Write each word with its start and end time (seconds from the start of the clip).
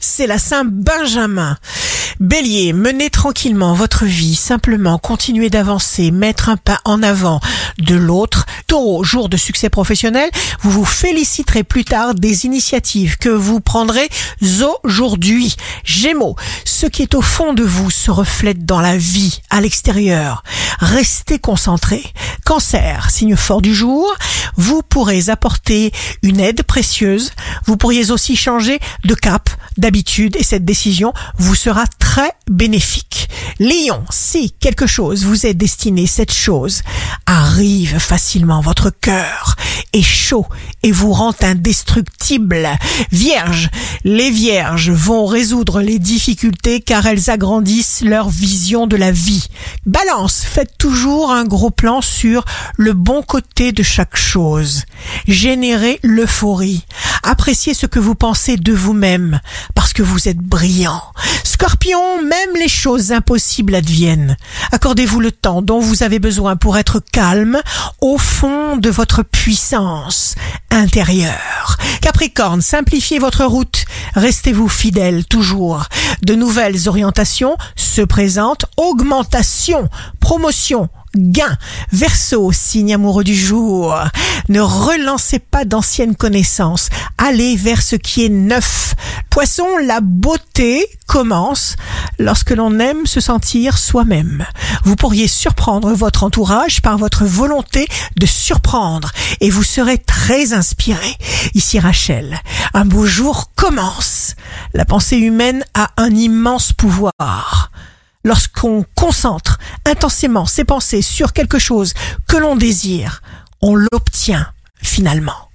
c'est 0.00 0.26
la 0.26 0.38
Saint-Benjamin. 0.38 1.56
Bélier, 2.20 2.72
menez 2.72 3.10
tranquillement 3.10 3.74
votre 3.74 4.04
vie, 4.04 4.34
simplement 4.34 4.98
continuez 4.98 5.50
d'avancer, 5.50 6.10
mettre 6.10 6.48
un 6.48 6.56
pas 6.56 6.80
en 6.84 7.02
avant 7.02 7.40
de 7.78 7.94
l'autre. 7.94 8.44
Taureau, 8.66 9.04
jour 9.04 9.28
de 9.28 9.36
succès 9.36 9.70
professionnel, 9.70 10.28
vous 10.60 10.70
vous 10.70 10.84
féliciterez 10.84 11.62
plus 11.62 11.84
tard 11.84 12.14
des 12.14 12.44
initiatives 12.44 13.18
que 13.18 13.28
vous 13.28 13.60
prendrez 13.60 14.08
aujourd'hui. 14.82 15.54
Gémeaux, 15.84 16.34
ce 16.64 16.86
qui 16.86 17.02
est 17.02 17.14
au 17.14 17.22
fond 17.22 17.52
de 17.52 17.62
vous 17.62 17.90
se 17.90 18.10
reflète 18.10 18.64
dans 18.64 18.80
la 18.80 18.96
vie, 18.96 19.40
à 19.50 19.60
l'extérieur. 19.60 20.42
Restez 20.80 21.38
concentré. 21.38 22.02
Cancer, 22.44 23.10
signe 23.10 23.36
fort 23.36 23.62
du 23.62 23.74
jour, 23.74 24.12
vous 24.56 24.82
pourrez 24.82 25.28
apporter 25.28 25.92
une 26.22 26.40
aide 26.40 26.62
précieuse. 26.62 27.32
Vous 27.66 27.76
pourriez 27.76 28.10
aussi 28.10 28.36
changer 28.36 28.80
de 29.04 29.14
cap, 29.14 29.50
d'habitude, 29.78 30.36
et 30.36 30.42
cette 30.42 30.64
décision 30.64 31.12
vous 31.38 31.54
sera 31.54 31.86
très 31.98 32.32
bénéfique. 32.50 33.28
Lion, 33.60 34.04
si 34.10 34.50
quelque 34.50 34.86
chose 34.86 35.24
vous 35.24 35.46
est 35.46 35.54
destiné, 35.54 36.06
cette 36.06 36.32
chose 36.32 36.82
arrive 37.26 37.98
facilement. 37.98 38.60
Votre 38.60 38.90
cœur 38.90 39.56
est 39.92 40.02
chaud 40.02 40.46
et 40.82 40.92
vous 40.92 41.12
rend 41.12 41.34
indestructible. 41.42 42.68
Vierge, 43.10 43.68
les 44.04 44.30
vierges 44.30 44.90
vont 44.90 45.26
résoudre 45.26 45.80
les 45.80 45.98
difficultés 45.98 46.80
car 46.80 47.06
elles 47.06 47.30
agrandissent 47.30 48.02
leur 48.02 48.28
vision 48.28 48.86
de 48.86 48.96
la 48.96 49.12
vie. 49.12 49.48
Balance, 49.86 50.44
faites 50.44 50.76
toujours 50.78 51.30
un 51.30 51.44
gros 51.44 51.70
plan 51.70 52.00
sur 52.00 52.44
le 52.76 52.92
bon 52.92 53.22
côté 53.22 53.72
de 53.72 53.82
chaque 53.82 54.16
chose. 54.16 54.84
Générez 55.26 55.98
l'euphorie. 56.02 56.84
Appréciez 57.22 57.74
ce 57.74 57.86
que 57.86 57.98
vous 57.98 58.14
pensez 58.14 58.56
de 58.56 58.72
vous-même 58.72 59.40
parce 59.74 59.92
que 59.92 60.02
vous 60.02 60.28
êtes 60.28 60.38
brillant. 60.38 61.02
Scorpion, 61.44 62.22
même 62.22 62.56
les 62.58 62.68
choses 62.68 63.12
impossibles 63.12 63.74
adviennent. 63.74 64.36
Accordez-vous 64.72 65.20
le 65.20 65.32
temps 65.32 65.62
dont 65.62 65.80
vous 65.80 66.02
avez 66.02 66.18
besoin 66.18 66.56
pour 66.56 66.78
être 66.78 67.00
calme 67.00 67.60
au 68.00 68.18
fond 68.18 68.76
de 68.76 68.90
votre 68.90 69.22
puissance 69.22 70.34
intérieure. 70.70 71.76
Capricorne, 72.00 72.62
simplifiez 72.62 73.18
votre 73.18 73.44
route. 73.44 73.84
Restez-vous 74.14 74.68
fidèle 74.68 75.24
toujours. 75.24 75.84
De 76.22 76.34
nouvelles 76.34 76.88
orientations 76.88 77.56
se 77.76 78.02
présentent. 78.02 78.66
Augmentation, 78.76 79.88
promotion, 80.20 80.88
gain. 81.16 81.56
Verseau, 81.92 82.52
signe 82.52 82.94
amoureux 82.94 83.24
du 83.24 83.34
jour. 83.34 83.96
Ne 84.48 84.60
relancez 84.60 85.38
pas 85.38 85.64
d'anciennes 85.64 86.16
connaissances. 86.16 86.88
Allez 87.18 87.56
vers 87.56 87.82
ce 87.82 87.96
qui 87.96 88.24
est 88.24 88.30
neuf. 88.30 88.94
Poisson, 89.30 89.66
la 89.84 90.00
beauté 90.00 90.86
commence 91.06 91.76
lorsque 92.18 92.50
l'on 92.50 92.78
aime 92.78 93.06
se 93.06 93.20
sentir 93.20 93.78
soi-même. 93.78 94.44
Vous 94.84 94.96
pourriez 94.96 95.28
surprendre 95.28 95.92
votre 95.92 96.24
entourage 96.24 96.82
par 96.82 96.98
votre 96.98 97.24
volonté 97.24 97.86
de 98.16 98.26
surprendre 98.26 99.12
et 99.40 99.50
vous 99.50 99.62
serez 99.62 99.98
très 99.98 100.52
inspiré. 100.52 101.16
Ici 101.54 101.78
Rachel, 101.78 102.38
un 102.74 102.84
beau 102.84 103.06
jour 103.06 103.50
commence. 103.54 104.34
La 104.74 104.84
pensée 104.84 105.18
humaine 105.18 105.64
a 105.74 105.90
un 105.96 106.10
immense 106.10 106.72
pouvoir 106.72 107.70
lorsqu'on 108.24 108.84
concentre 108.94 109.57
intensément 109.88 110.46
ses 110.46 110.64
pensées 110.64 111.02
sur 111.02 111.32
quelque 111.32 111.58
chose 111.58 111.94
que 112.28 112.36
l'on 112.36 112.56
désire, 112.56 113.22
on 113.60 113.74
l'obtient 113.74 114.48
finalement. 114.76 115.47